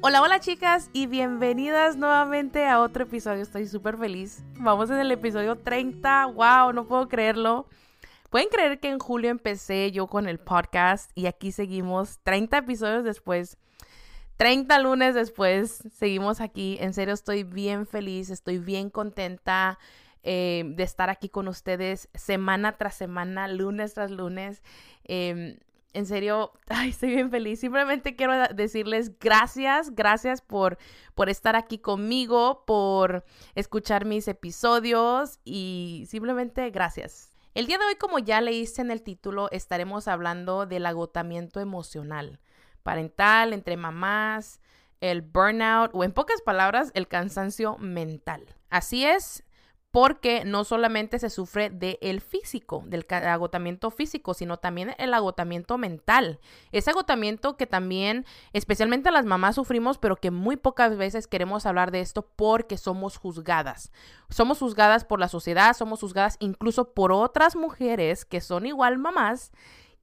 [0.00, 3.42] Hola, hola chicas y bienvenidas nuevamente a otro episodio.
[3.42, 4.44] Estoy súper feliz.
[4.54, 6.26] Vamos en el episodio 30.
[6.26, 6.72] ¡Wow!
[6.72, 7.66] No puedo creerlo.
[8.30, 13.02] Pueden creer que en julio empecé yo con el podcast y aquí seguimos 30 episodios
[13.02, 13.58] después.
[14.36, 16.76] 30 lunes después, seguimos aquí.
[16.80, 19.80] En serio, estoy bien feliz, estoy bien contenta
[20.22, 24.62] eh, de estar aquí con ustedes semana tras semana, lunes tras lunes.
[25.02, 25.58] Em,
[25.92, 27.60] en serio, ay, estoy bien feliz.
[27.60, 30.78] Simplemente quiero decirles gracias, gracias por,
[31.14, 37.32] por estar aquí conmigo, por escuchar mis episodios y simplemente gracias.
[37.54, 42.40] El día de hoy, como ya leíste en el título, estaremos hablando del agotamiento emocional,
[42.82, 44.60] parental, entre mamás,
[45.00, 48.44] el burnout o en pocas palabras, el cansancio mental.
[48.70, 49.44] Así es,
[49.90, 56.40] porque no solamente se sufre del físico, del agotamiento físico, sino también el agotamiento mental.
[56.72, 61.90] Ese agotamiento que también, especialmente las mamás sufrimos, pero que muy pocas veces queremos hablar
[61.90, 63.90] de esto porque somos juzgadas.
[64.28, 69.52] Somos juzgadas por la sociedad, somos juzgadas incluso por otras mujeres que son igual mamás,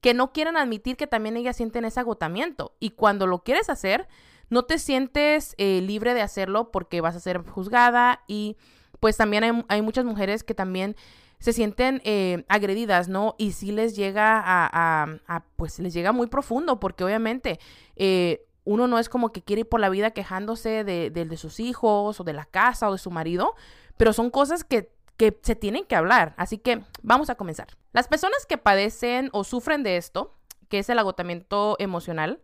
[0.00, 2.74] que no quieren admitir que también ellas sienten ese agotamiento.
[2.80, 4.08] Y cuando lo quieres hacer,
[4.50, 8.56] no te sientes eh, libre de hacerlo porque vas a ser juzgada y
[9.00, 10.96] pues también hay, muchas mujeres que también
[11.38, 13.34] se sienten eh, agredidas, ¿no?
[13.38, 17.58] Y sí les llega a, pues les llega muy profundo, porque obviamente
[17.96, 21.60] eh, uno no es como que quiere ir por la vida quejándose de, de, sus
[21.60, 23.54] hijos o de la casa o de su marido,
[23.96, 26.34] pero son cosas que, que se tienen que hablar.
[26.36, 27.68] Así que vamos a comenzar.
[27.92, 30.34] Las personas que padecen o sufren de esto,
[30.68, 32.40] que es el agotamiento emocional,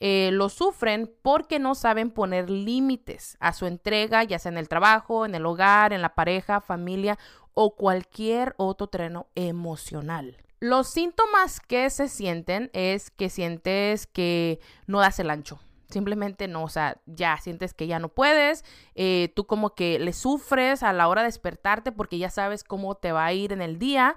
[0.00, 4.68] eh, lo sufren porque no saben poner límites a su entrega, ya sea en el
[4.68, 7.18] trabajo, en el hogar, en la pareja, familia
[7.52, 10.38] o cualquier otro terreno emocional.
[10.58, 15.60] Los síntomas que se sienten es que sientes que no das el ancho.
[15.90, 18.64] Simplemente no, o sea, ya sientes que ya no puedes,
[18.94, 22.94] eh, tú como que le sufres a la hora de despertarte porque ya sabes cómo
[22.94, 24.16] te va a ir en el día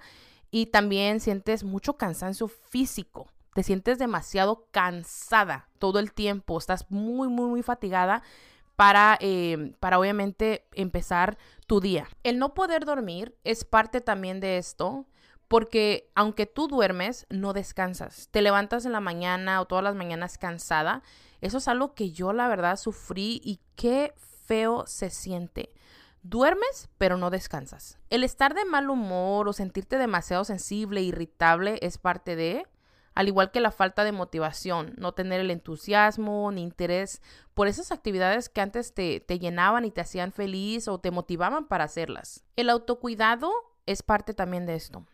[0.52, 7.28] y también sientes mucho cansancio físico te sientes demasiado cansada todo el tiempo, estás muy,
[7.28, 8.24] muy, muy fatigada
[8.75, 11.38] para, eh, para obviamente empezar
[11.68, 12.08] tu día.
[12.24, 15.06] El no poder dormir es parte también de esto.
[15.50, 18.28] Porque aunque tú duermes, no descansas.
[18.31, 21.03] Te levantas en la mañana o todas las mañanas cansada.
[21.41, 24.16] Eso es algo que yo la verdad sufrí y qué
[24.46, 25.72] feo se siente.
[26.24, 28.00] Duermes, pero no descansas.
[28.09, 32.66] El estar de mal humor o sentirte demasiado sensible, irritable, es parte de
[33.16, 37.22] al igual que la falta de motivación, no tener el entusiasmo ni interés
[37.53, 41.68] por esas actividades que antes te, te llenaban y te hacían feliz o te motivaban
[41.68, 42.44] para hacerlas.
[42.56, 43.52] El autocuidado
[43.85, 45.06] es parte también de esto.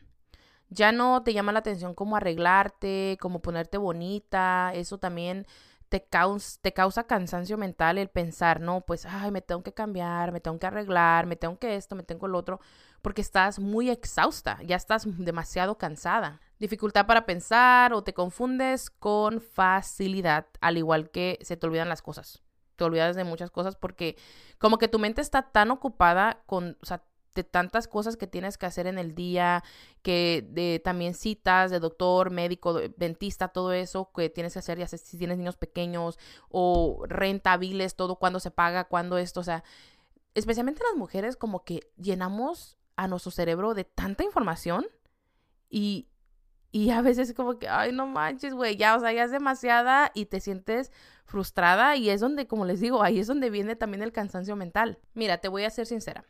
[0.70, 5.48] Ya no te llama la atención cómo arreglarte, cómo ponerte bonita, eso también
[5.90, 10.32] te causa, te causa cansancio mental el pensar, no, pues, ay, me tengo que cambiar,
[10.32, 12.60] me tengo que arreglar, me tengo que esto, me tengo lo otro,
[13.02, 19.42] porque estás muy exhausta, ya estás demasiado cansada dificultad para pensar o te confundes con
[19.42, 22.42] facilidad, al igual que se te olvidan las cosas.
[22.76, 24.18] Te olvidas de muchas cosas porque
[24.58, 27.04] como que tu mente está tan ocupada con, o sea,
[27.36, 29.64] de tantas cosas que tienes que hacer en el día,
[30.02, 34.88] que de también citas de doctor, médico, dentista, todo eso que tienes que hacer, ya
[34.88, 36.18] sé si tienes niños pequeños
[36.50, 39.64] o rentables, todo cuando se paga, cuando esto, o sea,
[40.34, 44.86] especialmente las mujeres como que llenamos a nuestro cerebro de tanta información
[45.70, 46.08] y
[46.72, 50.12] y a veces como que, ay, no manches, güey, ya, o sea, ya es demasiada
[50.14, 50.92] y te sientes
[51.26, 55.00] frustrada y es donde, como les digo, ahí es donde viene también el cansancio mental.
[55.14, 56.26] Mira, te voy a ser sincera.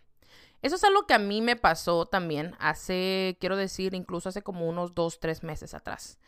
[0.61, 4.67] Eso es algo que a mí me pasó también hace, quiero decir, incluso hace como
[4.67, 6.19] unos dos, tres meses atrás.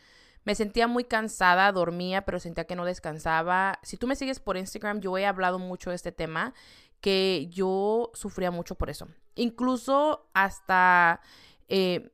[0.44, 3.80] Me sentía muy cansada, dormía, pero sentía que no descansaba.
[3.84, 6.54] Si tú me sigues por Instagram, yo he hablado mucho de este tema,
[7.00, 9.08] que yo sufría mucho por eso.
[9.36, 11.22] Incluso hasta...
[11.68, 12.12] Eh,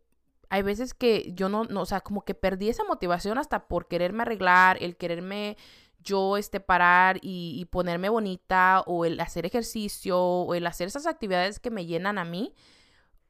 [0.50, 3.88] hay veces que yo no, no, o sea, como que perdí esa motivación hasta por
[3.88, 5.58] quererme arreglar, el quererme
[6.04, 11.60] yo este parar y, ponerme bonita o el hacer ejercicio o el hacer esas actividades
[11.60, 12.54] que me llenan a mí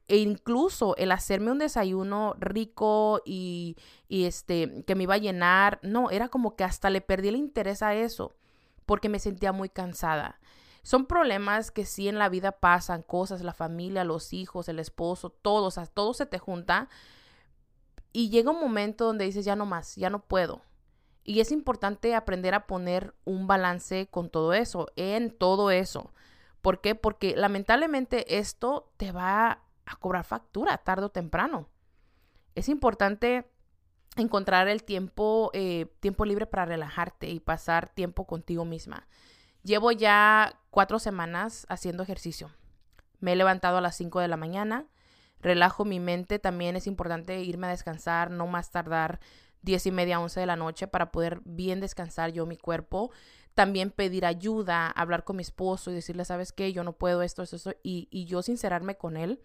[0.07, 3.75] e incluso el hacerme un desayuno rico y,
[4.07, 7.35] y este que me iba a llenar, no, era como que hasta le perdí el
[7.35, 8.35] interés a eso
[8.85, 10.39] porque me sentía muy cansada.
[10.87, 15.29] Son problemas que sí en la vida pasan, cosas, la familia, los hijos, el esposo,
[15.29, 16.87] todo, o sea, todo se te junta.
[18.13, 20.61] Y llega un momento donde dices, ya no más, ya no puedo.
[21.25, 26.13] Y es importante aprender a poner un balance con todo eso, en todo eso.
[26.61, 26.95] ¿Por qué?
[26.95, 31.67] Porque lamentablemente esto te va a cobrar factura tarde o temprano.
[32.55, 33.51] Es importante
[34.15, 39.05] encontrar el tiempo, eh, tiempo libre para relajarte y pasar tiempo contigo misma
[39.67, 42.49] Llevo ya cuatro semanas haciendo ejercicio.
[43.19, 44.85] Me he levantado a las 5 de la mañana,
[45.41, 49.19] relajo mi mente, también es importante irme a descansar, no más tardar
[49.63, 53.11] 10 y media, 11 de la noche para poder bien descansar yo mi cuerpo.
[53.55, 56.71] También pedir ayuda, hablar con mi esposo y decirle, ¿sabes qué?
[56.71, 57.73] Yo no puedo esto, esto, esto.
[57.83, 59.41] Y, y yo sincerarme con él,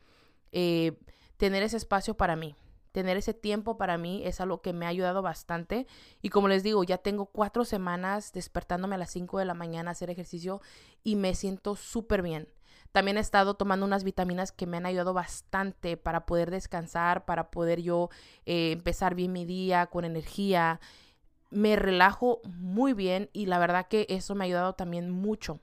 [0.53, 1.01] eh,
[1.37, 2.55] tener ese espacio para mí
[2.93, 5.87] tener ese tiempo para mí es algo que me ha ayudado bastante.
[6.21, 9.91] Y como les digo, ya tengo cuatro semanas despertándome a las 5 de la mañana
[9.91, 10.61] a hacer ejercicio
[11.03, 12.49] y me siento súper bien.
[12.93, 17.51] También he estado tomando unas vitaminas que me han ayudado bastante para poder descansar, para
[17.51, 18.11] poder yo
[18.45, 20.79] eh, empezar bien mi día con energía.
[21.51, 25.59] Me relajo muy bien y la verdad que eso me ha ayudado también mucho.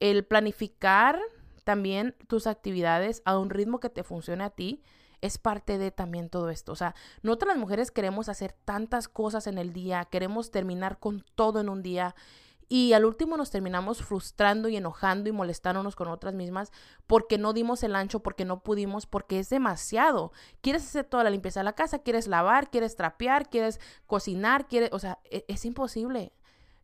[0.00, 1.20] El planificar
[1.62, 4.82] también tus actividades a un ritmo que te funcione a ti
[5.22, 6.72] es parte de también todo esto.
[6.72, 11.24] O sea, nosotras las mujeres queremos hacer tantas cosas en el día, queremos terminar con
[11.34, 12.14] todo en un día.
[12.68, 16.72] Y al último nos terminamos frustrando y enojando y molestándonos con otras mismas
[17.06, 20.32] porque no dimos el ancho, porque no pudimos, porque es demasiado.
[20.60, 24.90] Quieres hacer toda la limpieza de la casa, quieres lavar, quieres trapear, quieres cocinar, quieres,
[24.92, 26.32] o sea, es, es imposible.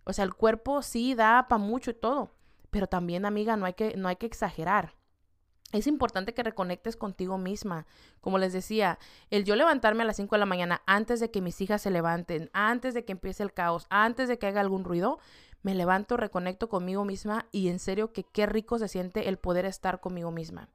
[0.04, 2.32] O sea, el cuerpo sí da para mucho y todo,
[2.70, 4.97] pero también, amiga, no hay que, no hay que exagerar
[5.72, 7.86] es importante que reconectes contigo misma.
[8.20, 8.98] Como les decía,
[9.30, 11.90] el yo levantarme a las 5 de la mañana antes de que mis hijas se
[11.90, 15.18] levanten, antes de que empiece el caos, antes de que haga algún ruido,
[15.62, 19.66] me levanto, reconecto conmigo misma y en serio que qué rico se siente el poder
[19.66, 20.68] estar conmigo misma.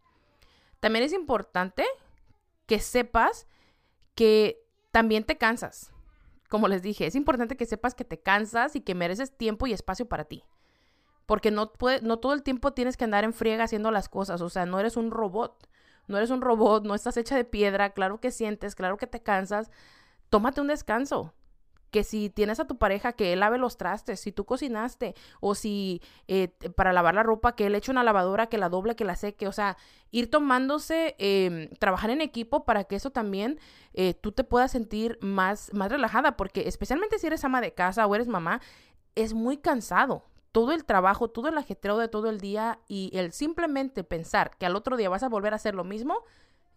[0.79, 1.85] También es importante
[2.65, 3.47] que sepas
[4.15, 5.91] que también te cansas.
[6.49, 9.73] Como les dije, es importante que sepas que te cansas y que mereces tiempo y
[9.73, 10.43] espacio para ti.
[11.25, 14.41] Porque no, puede, no todo el tiempo tienes que andar en friega haciendo las cosas.
[14.41, 15.67] O sea, no eres un robot.
[16.07, 17.91] No eres un robot, no estás hecha de piedra.
[17.91, 19.71] Claro que sientes, claro que te cansas.
[20.29, 21.33] Tómate un descanso.
[21.91, 25.53] Que si tienes a tu pareja, que él lave los trastes, si tú cocinaste, o
[25.53, 29.05] si eh, para lavar la ropa, que él eche una lavadora, que la doble, que
[29.05, 29.47] la seque.
[29.47, 29.77] O sea,
[30.09, 33.59] ir tomándose, em, trabajar en equipo para que eso también
[33.93, 36.35] eh, tú te puedas sentir más, más relajada.
[36.35, 38.59] Porque especialmente si eres ama de casa o eres mamá,
[39.15, 43.33] es muy cansado todo el trabajo, todo el ajetreo de todo el día y el
[43.33, 46.23] simplemente pensar que al otro día vas a volver a hacer lo mismo,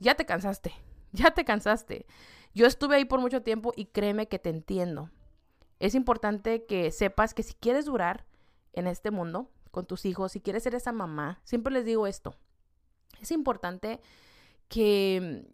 [0.00, 0.72] ya te cansaste,
[1.12, 2.06] ya te cansaste.
[2.54, 5.10] Yo estuve ahí por mucho tiempo y créeme que te entiendo.
[5.78, 8.24] Es importante que sepas que si quieres durar
[8.72, 12.34] en este mundo con tus hijos, si quieres ser esa mamá, siempre les digo esto.
[13.20, 14.00] Es importante
[14.68, 15.52] que,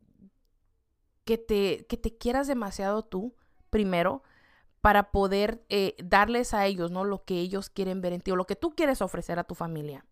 [1.24, 3.34] que, te, que te quieras demasiado tú
[3.68, 4.22] primero
[4.82, 7.04] para poder eh, darles a ellos, ¿no?
[7.04, 9.54] Lo que ellos quieren ver en ti o lo que tú quieres ofrecer a tu
[9.54, 10.04] familia.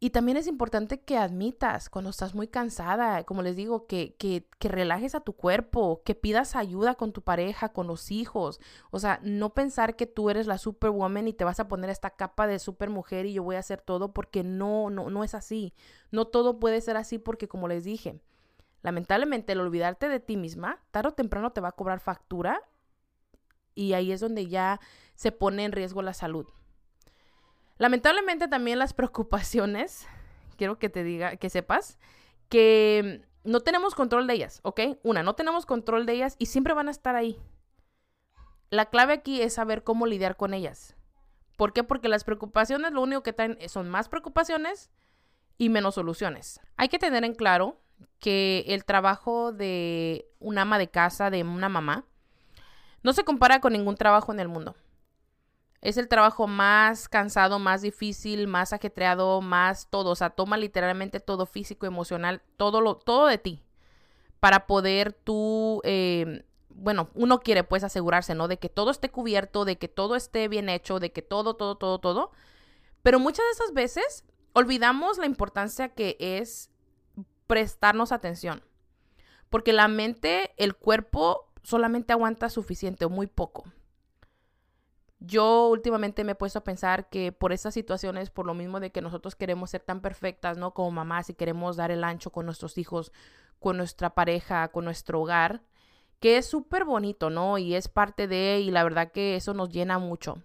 [0.00, 4.46] Y también es importante que admitas cuando estás muy cansada, como les digo, que, que,
[4.60, 8.60] que, relajes a tu cuerpo, que pidas ayuda con tu pareja, con los hijos.
[8.92, 12.10] O sea, no pensar que tú eres la superwoman y te vas a poner esta
[12.10, 15.74] capa de supermujer y yo voy a hacer todo porque no, no, no es así.
[16.12, 18.20] No todo puede ser así porque, como les dije,
[18.82, 22.62] Lamentablemente, el olvidarte de ti misma, tarde o temprano te va a cobrar factura
[23.74, 24.80] y ahí es donde ya
[25.14, 26.46] se pone en riesgo la salud.
[27.76, 30.06] Lamentablemente también las preocupaciones,
[30.56, 31.98] quiero que te diga, que sepas
[32.48, 34.80] que no tenemos control de ellas, ¿ok?
[35.02, 37.40] Una, no tenemos control de ellas y siempre van a estar ahí.
[38.70, 40.94] La clave aquí es saber cómo lidiar con ellas.
[41.56, 41.82] ¿Por qué?
[41.82, 44.90] Porque las preocupaciones lo único que traen son más preocupaciones
[45.56, 46.60] y menos soluciones.
[46.76, 47.80] Hay que tener en claro
[48.18, 52.04] que el trabajo de un ama de casa, de una mamá,
[53.02, 54.74] no se compara con ningún trabajo en el mundo.
[55.80, 60.10] Es el trabajo más cansado, más difícil, más ajetreado, más todo.
[60.10, 63.62] O sea, toma literalmente todo físico, emocional, todo, lo, todo de ti.
[64.40, 68.48] Para poder tú, eh, bueno, uno quiere pues asegurarse, ¿no?
[68.48, 71.76] De que todo esté cubierto, de que todo esté bien hecho, de que todo, todo,
[71.76, 72.32] todo, todo.
[73.02, 76.70] Pero muchas de esas veces olvidamos la importancia que es
[77.48, 78.62] prestarnos atención.
[79.50, 83.64] Porque la mente, el cuerpo solamente aguanta suficiente o muy poco.
[85.18, 88.92] Yo últimamente me he puesto a pensar que por esas situaciones, por lo mismo de
[88.92, 90.74] que nosotros queremos ser tan perfectas, ¿no?
[90.74, 93.12] Como mamás y queremos dar el ancho con nuestros hijos,
[93.58, 95.62] con nuestra pareja, con nuestro hogar,
[96.20, 97.58] que es súper bonito, ¿no?
[97.58, 100.40] Y es parte de, y la verdad que eso nos llena mucho.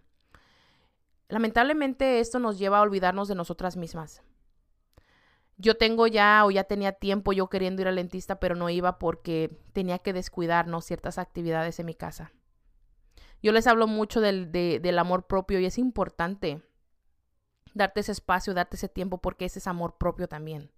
[1.27, 4.23] Lamentablemente esto nos lleva a olvidarnos de nosotras mismas
[5.57, 8.99] yo tengo ya o ya tenía tiempo yo queriendo ir al dentista, pero no iba
[8.99, 12.31] porque tenía que descuidar ciertas actividades en mi casa.
[13.41, 16.61] Yo les hablo mucho del, del amor propio y es importante
[17.73, 20.71] darte ese espacio, darte ese tiempo porque ese es amor propio también.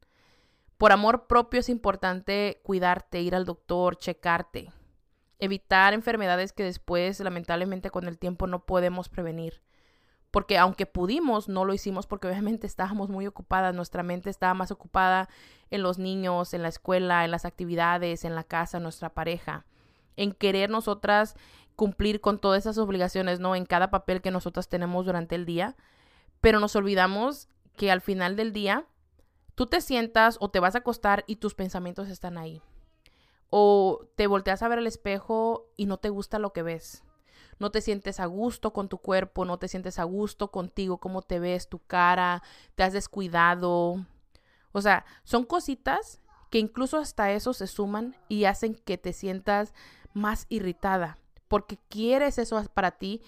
[0.77, 4.73] Por amor propio es importante cuidarte, ir al doctor, checarte,
[5.39, 9.61] evitar enfermedades que después lamentablemente con el tiempo no podemos prevenir
[10.35, 14.69] porque aunque pudimos, no lo hicimos porque obviamente estábamos muy ocupadas, nuestra mente estaba más
[14.69, 15.29] ocupada
[15.71, 19.65] en los niños, en la escuela, en las actividades, en la casa, nuestra pareja,
[20.17, 21.35] en querer nosotras
[21.77, 23.55] cumplir con todas esas obligaciones, ¿no?
[23.55, 25.77] En cada papel que nosotras tenemos durante el día,
[26.41, 28.85] pero nos olvidamos que al final del día
[29.55, 32.61] tú te sientas o te vas a acostar y tus pensamientos están ahí.
[33.49, 37.05] O te volteas a ver el espejo y no te gusta lo que ves.
[37.59, 41.21] No te sientes a gusto con tu cuerpo, no te sientes a gusto contigo, cómo
[41.21, 42.43] te ves, tu cara,
[42.75, 44.05] te has descuidado.
[44.71, 46.19] O sea, son cositas
[46.49, 49.73] que incluso hasta eso se suman y hacen que te sientas
[50.13, 53.21] más irritada, porque quieres eso para ti,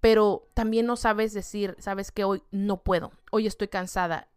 [0.00, 4.28] pero también no sabes decir, sabes que hoy no puedo, hoy estoy cansada,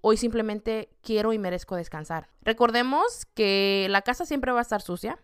[0.00, 2.28] Hoy simplemente quiero y merezco descansar.
[2.42, 5.18] Recordemos que la casa siempre va a estar sucia.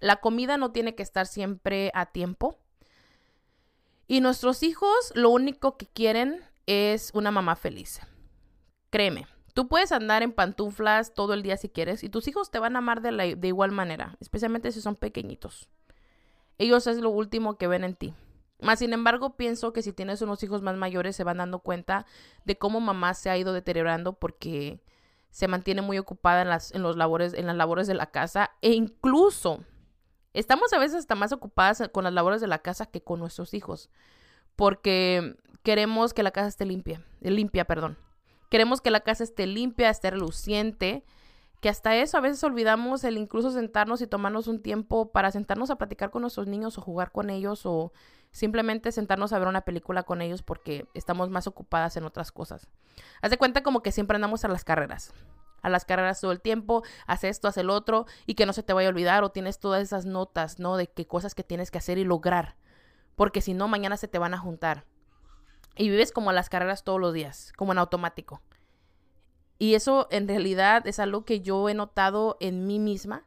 [0.00, 2.58] La comida no tiene que estar siempre a tiempo.
[4.06, 8.00] Y nuestros hijos lo único que quieren es una mamá feliz.
[8.90, 12.58] Créeme, tú puedes andar en pantuflas todo el día si quieres y tus hijos te
[12.58, 15.68] van a amar de, igual manera, especialmente si son pequeñitos.
[16.58, 18.14] Ellos es lo último que ven en ti.
[18.60, 22.06] Más sin embargo, pienso que si tienes unos hijos más mayores se van dando cuenta
[22.44, 24.80] de cómo mamá se ha ido deteriorando porque
[25.30, 28.52] se mantiene muy ocupada en las, en los labores, en las labores de la casa
[28.60, 29.64] e incluso
[30.34, 33.54] estamos a veces hasta más ocupadas con las labores de la casa que con nuestros
[33.54, 33.90] hijos
[34.56, 37.98] porque queremos que la casa esté limpia, limpia, perdón.
[38.50, 41.04] Queremos que la casa esté limpia, esté reluciente
[41.60, 45.70] que hasta eso a veces olvidamos el incluso sentarnos y tomarnos un tiempo para sentarnos
[45.70, 47.92] a platicar con nuestros niños o jugar con ellos o
[48.32, 52.68] simplemente sentarnos a ver una película con ellos porque estamos más ocupadas en otras cosas.
[53.20, 55.14] Haz de cuenta como que siempre andamos a las carreras.
[55.62, 58.62] A las carreras todo el tiempo, haz esto, haz el otro, y que no se
[58.62, 60.76] te vaya a olvidar, o tienes todas esas notas, ¿no?
[60.76, 62.56] De qué cosas que tienes que hacer y lograr.
[63.16, 64.84] Porque si no, mañana se te van a juntar.
[65.76, 68.42] Y vives como a las carreras todos los días, como en automático.
[69.58, 73.26] Y eso en realidad es algo que yo he notado en mí misma,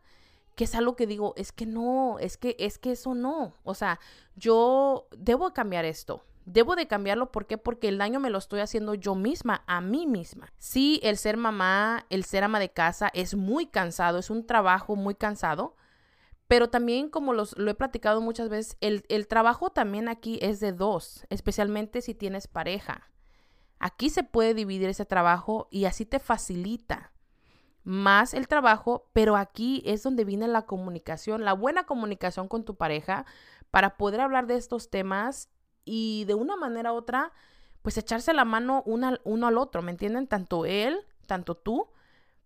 [0.56, 3.74] que es algo que digo, es que no, es que es que eso no, o
[3.74, 4.00] sea,
[4.36, 6.24] yo debo cambiar esto.
[6.46, 7.58] Debo de cambiarlo, ¿por qué?
[7.58, 10.54] Porque el daño me lo estoy haciendo yo misma, a mí misma.
[10.58, 14.96] Sí, el ser mamá, el ser ama de casa es muy cansado, es un trabajo
[14.96, 15.76] muy cansado,
[16.48, 21.26] pero también, como lo he platicado muchas veces, el trabajo también aquí es de dos,
[21.30, 23.10] especialmente si tienes pareja.
[23.80, 27.12] Aquí se puede dividir ese trabajo y así te facilita
[27.84, 32.76] más el trabajo, pero aquí es donde viene la comunicación, la buena comunicación con tu
[32.76, 33.26] pareja
[33.72, 35.50] para poder hablar de estos temas
[35.86, 37.32] y de una manera u otra,
[37.82, 40.28] pues echarse la mano uno al otro, ¿me entienden?
[40.28, 41.88] Tanto él, tanto tú,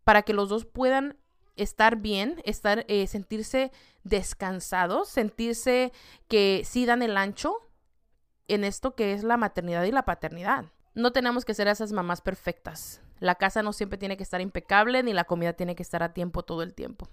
[0.04, 1.18] para que los dos puedan
[1.56, 3.72] estar bien, estar, eh, sentirse
[4.04, 5.92] descansados, sentirse
[6.28, 7.56] que sí dan el ancho
[8.48, 10.66] en esto que es la maternidad y la paternidad.
[10.94, 13.02] No tenemos que ser esas mamás perfectas.
[13.20, 16.14] La casa no siempre tiene que estar impecable, ni la comida tiene que estar a
[16.14, 17.08] tiempo todo el tiempo.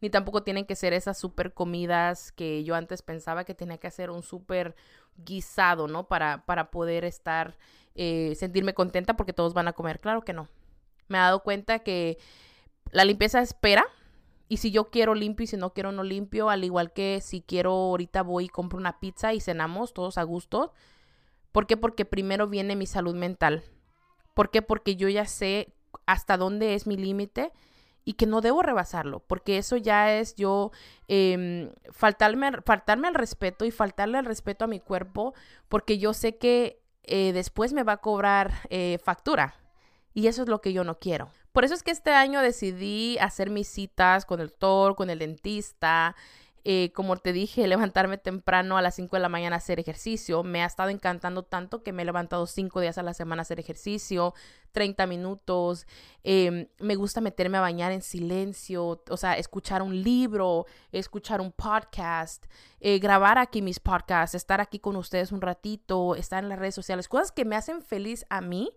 [0.00, 3.86] Ni tampoco tienen que ser esas super comidas que yo antes pensaba que tenía que
[3.86, 4.74] hacer un súper
[5.16, 6.08] guisado, ¿no?
[6.08, 7.56] Para, para poder estar,
[7.94, 10.00] eh, sentirme contenta porque todos van a comer.
[10.00, 10.48] Claro que no.
[11.08, 12.18] Me he dado cuenta que
[12.90, 13.84] la limpieza espera.
[14.48, 17.40] Y si yo quiero limpio y si no quiero no limpio, al igual que si
[17.40, 20.72] quiero ahorita voy y compro una pizza y cenamos todos a gusto,
[21.52, 21.76] ¿Por qué?
[21.76, 23.62] Porque primero viene mi salud mental.
[24.34, 24.62] ¿Por qué?
[24.62, 25.72] Porque yo ya sé
[26.06, 27.52] hasta dónde es mi límite
[28.04, 30.72] y que no debo rebasarlo, porque eso ya es yo
[31.08, 35.34] em, faltarme, faltarme al respeto y faltarle al respeto a mi cuerpo,
[35.68, 39.54] porque yo sé que eh, después me va a cobrar eh, factura
[40.14, 41.30] y eso es lo que yo no quiero.
[41.52, 45.18] Por eso es que este año decidí hacer mis citas con el doctor, con el
[45.18, 46.16] dentista,
[46.64, 50.44] eh, como te dije, levantarme temprano a las 5 de la mañana a hacer ejercicio.
[50.44, 53.42] Me ha estado encantando tanto que me he levantado 5 días a la semana a
[53.42, 54.34] hacer ejercicio,
[54.70, 55.86] 30 minutos.
[56.22, 61.50] Em, me gusta meterme a bañar en silencio, o sea, escuchar un libro, escuchar un
[61.50, 62.46] podcast,
[62.80, 66.74] eh, grabar aquí mis podcasts, estar aquí con ustedes un ratito, estar en las redes
[66.76, 68.70] sociales, cosas que me hacen feliz a mí,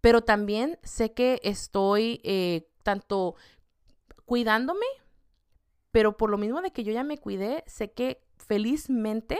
[0.00, 3.36] pero también sé que estoy eh, tanto
[4.24, 4.86] cuidándome
[5.94, 9.38] pero por lo mismo de que yo ya me cuidé, sé que felizmente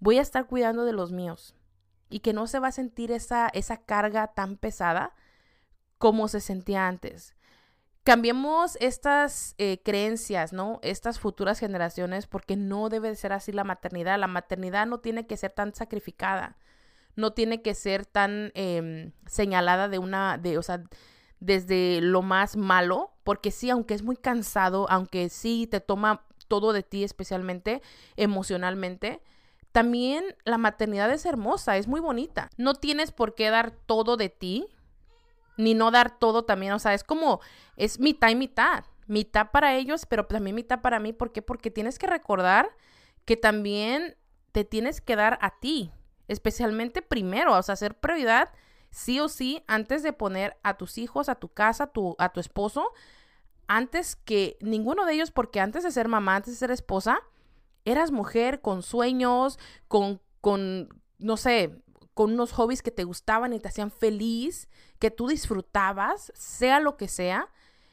[0.00, 1.54] voy a estar cuidando de los míos
[2.10, 5.14] y que no se va a sentir esa, esa carga tan pesada
[5.98, 7.36] como se sentía antes.
[8.02, 10.80] Cambiemos estas eh, creencias, ¿no?
[10.82, 14.18] Estas futuras generaciones, porque no debe ser así la maternidad.
[14.18, 16.58] La maternidad no tiene que ser tan sacrificada,
[17.14, 20.82] no tiene que ser tan em, señalada de una, de, o sea,
[21.38, 26.72] desde lo más malo, porque sí, aunque es muy cansado, aunque sí te toma todo
[26.72, 27.82] de ti, especialmente
[28.14, 29.20] emocionalmente,
[29.72, 32.50] también la maternidad es hermosa, es muy bonita.
[32.56, 34.68] No tienes por qué dar todo de ti,
[35.56, 37.40] ni no dar todo también, o sea, es como,
[37.76, 41.42] es mitad y mitad, mitad para ellos, pero también mitad para mí, ¿por qué?
[41.42, 42.76] Porque tienes que recordar
[43.24, 44.16] que también
[44.52, 45.90] te tienes que dar a ti,
[46.28, 48.50] especialmente primero, o sea, hacer prioridad
[48.96, 52.40] sí o sí antes de poner a tus hijos, a tu casa, tu, a tu
[52.40, 52.92] esposo,
[53.68, 57.20] antes que ninguno de ellos, porque antes de ser mamá, antes de ser esposa,
[57.84, 59.58] eras mujer con sueños,
[59.88, 61.82] con, con, no sé,
[62.14, 64.68] con unos hobbies que te gustaban y te hacían feliz,
[64.98, 67.48] que tú disfrutabas, sea lo que sea.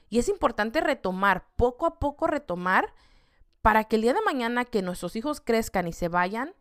[0.10, 2.94] Y es importante retomar, poco a poco retomar,
[3.62, 6.54] para que el día de mañana que nuestros hijos crezcan y se vayan,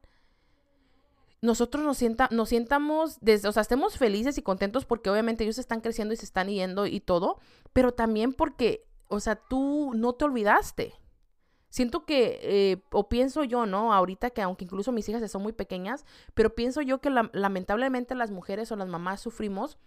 [1.42, 5.58] nosotros nos, sienta, nos sientamos, desde, o sea, estemos felices y contentos porque obviamente ellos
[5.58, 7.40] están creciendo y se están yendo y todo,
[7.72, 10.94] pero también porque, o sea, tú no te olvidaste.
[11.68, 13.92] Siento que, eh, o pienso yo, ¿no?
[13.92, 16.04] Ahorita que aunque incluso mis hijas son muy pequeñas,
[16.34, 19.78] pero pienso yo que lamentablemente las mujeres o las mamás sufrimos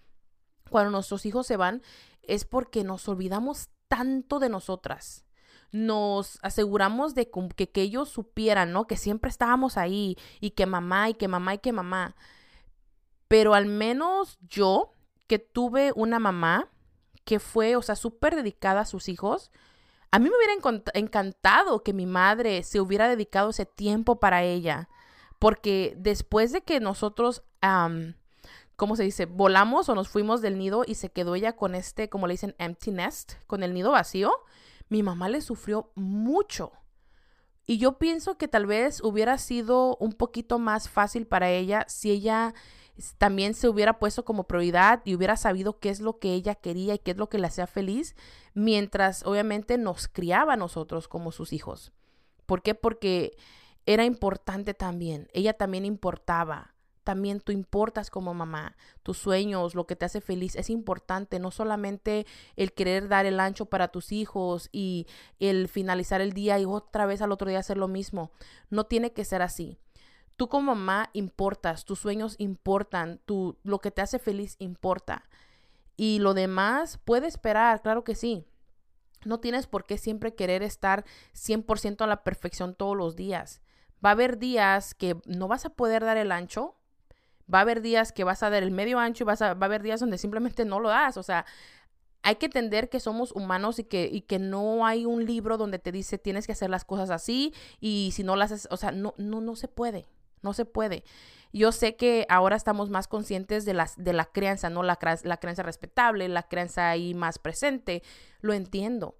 [0.70, 1.82] cuando nuestros hijos se van,
[2.24, 5.26] es porque nos olvidamos tanto de nosotras
[5.72, 8.88] nos aseguramos de que, que ellos supieran, ¿no?
[8.88, 12.16] Que siempre estábamos ahí y que mamá y que mamá y que mamá.
[13.28, 14.94] Pero al menos yo,
[15.28, 16.70] que tuve una mamá
[17.26, 19.52] que fue, o sea, súper dedicada a sus hijos,
[20.12, 20.54] a mí me hubiera
[20.94, 24.88] encantado que mi madre se hubiera dedicado ese tiempo para ella.
[25.40, 27.44] Porque después de que nosotros,
[28.78, 29.26] ¿cómo se dice?
[29.26, 32.56] Volamos o nos fuimos del nido y se quedó ella con este, como le dicen,
[32.58, 34.32] empty nest, con el nido vacío
[34.90, 36.72] mi mamá le sufrió mucho.
[37.68, 42.12] Y yo pienso que tal vez hubiera sido un poquito más fácil para ella si
[42.12, 42.54] ella
[43.18, 46.96] también se hubiera puesto como prioridad y hubiera sabido qué es lo que ella quería
[46.96, 48.16] y qué es lo que le hacía feliz,
[48.54, 51.92] mientras obviamente nos criaba a nosotros como sus hijos.
[52.46, 52.76] ¿Por qué?
[52.76, 53.38] Porque
[53.86, 56.76] era importante también, ella también importaba
[57.06, 58.76] también tú importas como mamá.
[59.04, 62.26] Tus sueños, lo que te hace feliz es importante, no solamente
[62.58, 65.06] el querer dar el ancho para tus hijos y
[65.40, 68.32] el finalizar el día y otra vez al otro día hacer lo mismo.
[68.72, 69.78] No tiene que ser así.
[70.36, 75.30] Tú como mamá importas, tus sueños importan, tu, lo que te hace feliz importa.
[75.96, 78.46] Y lo demás puede esperar, claro que sí.
[79.24, 83.62] No tienes por qué siempre querer estar 100% a la perfección todos los días.
[84.04, 86.76] Va a haber días que no vas a poder dar el ancho,
[87.54, 89.66] Va a haber días que vas a dar el medio ancho y vas a, va
[89.66, 91.18] a haber días donde simplemente no lo das.
[91.18, 91.46] O sea,
[92.24, 95.78] hay que entender que somos humanos y que, y que no hay un libro donde
[95.78, 98.92] te dice tienes que hacer las cosas así y si no las haces, o sea,
[98.92, 100.08] no, no, no se puede,
[100.42, 101.04] no se puede.
[101.54, 104.84] Yo sé que ahora estamos más conscientes de, las, de la crianza, ¿no?
[104.84, 108.04] La, la crianza respetable, la crianza ahí más presente,
[108.42, 109.18] lo entiendo,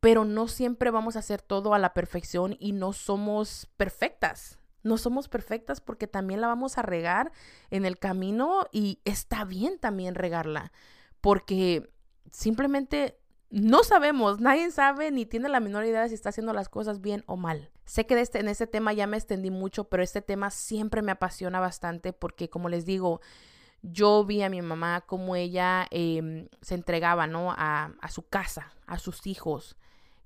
[0.00, 4.58] pero no siempre vamos a hacer todo a la perfección y no somos perfectas.
[4.84, 7.32] No somos perfectas porque también la vamos a regar
[7.70, 10.72] en el camino y está bien también regarla
[11.20, 11.90] porque
[12.30, 13.18] simplemente
[13.50, 17.00] no sabemos, nadie sabe ni tiene la menor idea de si está haciendo las cosas
[17.00, 17.70] bien o mal.
[17.88, 21.10] Sé que este, en este tema ya me extendí mucho, pero este tema siempre me
[21.10, 23.22] apasiona bastante porque, como les digo,
[23.80, 27.50] yo vi a mi mamá como ella em, se entregaba, ¿no?
[27.50, 29.76] A, a su casa, a sus hijos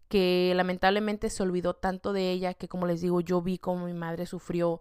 [0.08, 3.94] que lamentablemente se olvidó tanto de ella que como les digo, yo vi cómo mi
[3.94, 4.78] madre sufrió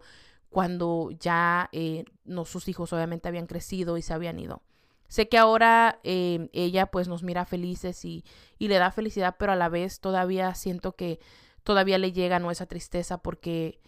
[0.50, 4.60] cuando ya eh, no, sus hijos obviamente habían crecido y se habían ido.
[5.08, 8.26] Sé que ahora eh, ella pues nos mira felices y,
[8.58, 11.18] y, le da felicidad, pero a la vez todavía siento que
[11.64, 12.50] todavía le llega ¿no?
[12.50, 13.80] esa tristeza porque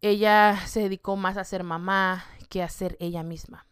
[0.00, 3.66] ella se dedicó más a ser mamá que a ser ella misma.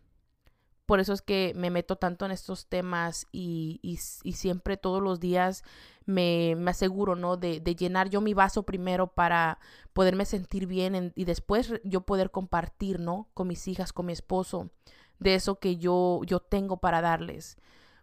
[0.86, 3.98] Por eso es que me meto tanto en estos temas y, y,
[4.32, 5.62] siempre todos los días
[6.06, 7.36] me, me aseguro, ¿no?
[7.36, 9.58] De, de, llenar yo mi vaso primero para
[9.92, 13.28] poderme sentir bien y después yo poder compartir, ¿no?
[13.34, 14.70] Con mis hijas, con mi esposo,
[15.18, 17.58] de eso que yo, yo tengo para darles.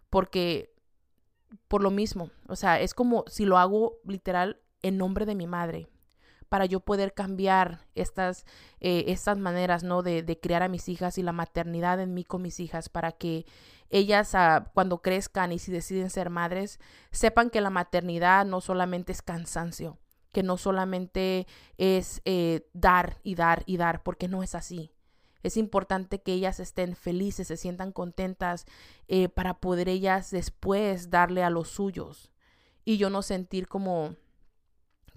[0.08, 0.72] Porque
[1.66, 5.46] por lo mismo, o sea, es como si lo hago literal en nombre de mi
[5.46, 5.88] madre
[6.48, 8.44] para yo poder cambiar estas,
[8.80, 10.02] eh, estas maneras, ¿no?
[10.02, 13.12] De, de, criar a mis hijas y la maternidad en mí con mis hijas para
[13.12, 13.46] que
[13.90, 19.12] ellas ah, cuando crezcan y si deciden ser madres, sepan que la maternidad no solamente
[19.12, 19.98] es cansancio,
[20.32, 21.46] que no solamente
[21.78, 24.92] es eh, dar y dar y dar, porque no es así.
[25.42, 28.66] Es importante que ellas estén felices, se sientan contentas
[29.06, 32.32] eh, para poder ellas después darle a los suyos.
[32.84, 34.16] Y yo no sentir como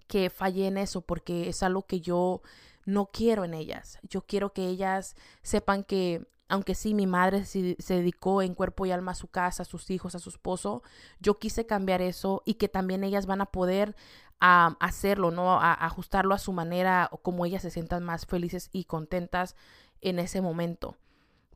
[0.10, 2.42] que fallé en eso, porque es algo que yo
[2.86, 4.00] no quiero en ellas.
[4.04, 8.92] Yo quiero que ellas sepan que aunque sí mi madre se, dedicó en cuerpo y
[8.92, 10.82] alma a su casa, a sus hijos, a su esposo,
[11.20, 13.96] yo quise cambiar eso y que también ellas van a poder
[14.40, 15.62] hacerlo, ¿no?
[15.62, 19.56] A, ajustarlo a su manera o como ellas se sientan más felices y contentas
[20.02, 20.98] en ese momento.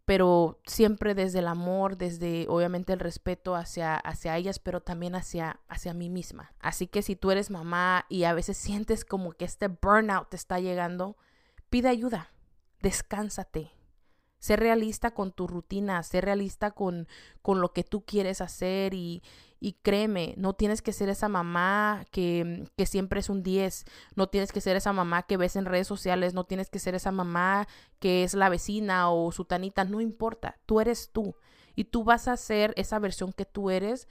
[0.06, 5.62] Pero siempre desde el amor, desde obviamente el respeto hacia, hacia ellas, pero también hacia,
[5.70, 6.54] hacia mí misma.
[6.60, 10.36] Así que si tú eres mamá y a veces sientes como que este burnout te
[10.36, 11.16] está llegando,
[11.70, 12.32] pide ayuda,
[12.82, 13.72] descánsate,
[14.44, 17.08] Sé realista con tu rutina, sé realista con,
[17.42, 19.24] con lo que tú quieres hacer y,
[19.62, 23.86] y créeme, no tienes que ser esa mamá que, que, siempre es un 10,
[24.18, 26.94] no tienes que ser esa mamá que ves en redes sociales, no tienes que ser
[26.94, 31.38] esa mamá que es la vecina o su tanita, no importa, tú eres tú
[31.74, 34.10] y tú vas a ser esa versión que tú eres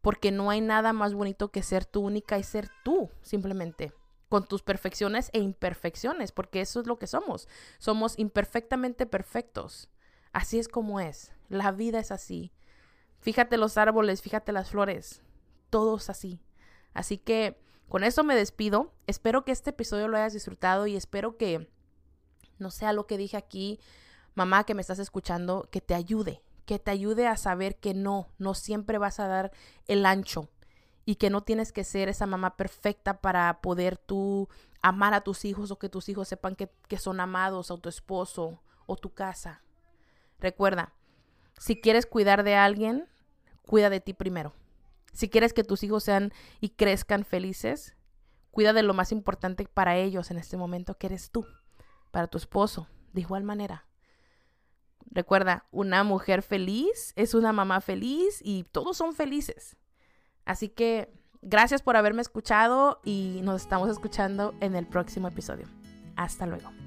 [0.00, 3.92] porque no hay nada más bonito que ser tú única y ser tú, simplemente
[4.36, 7.48] con tus perfecciones e imperfecciones, porque eso es lo que somos.
[7.78, 9.88] Somos imperfectamente perfectos.
[10.30, 11.32] Así es como es.
[11.48, 12.52] La vida es así.
[13.18, 15.22] Fíjate los árboles, fíjate las flores.
[15.70, 16.38] Todo es así.
[16.92, 18.92] Así que con eso me despido.
[19.06, 21.70] Espero que este episodio lo hayas disfrutado y espero que,
[22.58, 23.80] no sea lo que dije aquí,
[24.34, 28.28] mamá que me estás escuchando, que te ayude, que te ayude a saber que no,
[28.36, 29.50] no siempre vas a dar
[29.86, 30.50] el ancho
[31.08, 34.48] y que no tienes que ser esa mamá perfecta para poder tú
[34.82, 38.60] amar a tus hijos o que tus hijos sepan que, son amados o tu esposo
[38.86, 39.62] o tu casa.
[40.40, 40.92] Recuerda,
[41.56, 43.08] si quieres cuidar de alguien,
[43.64, 44.52] cuida de ti primero.
[45.12, 47.94] Si quieres que tus hijos sean y crezcan felices,
[48.50, 51.46] cuida de lo más importante para ellos en este momento, que eres tú,
[52.10, 53.86] para tu esposo, de igual manera.
[55.08, 59.76] Recuerda, una mujer feliz es una mamá feliz y todos son felices.
[60.46, 65.66] Así que gracias por haberme escuchado y nos estamos escuchando en el próximo episodio.
[66.16, 66.85] Hasta luego.